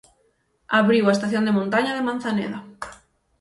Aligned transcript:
Abriu 0.79 1.03
a 1.07 1.15
estación 1.17 1.43
de 1.45 1.55
montaña 1.57 1.91
de 1.95 2.05
Manzaneda. 2.07 2.59